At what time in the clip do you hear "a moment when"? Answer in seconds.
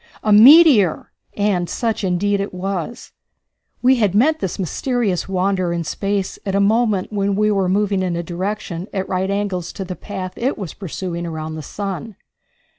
6.55-7.35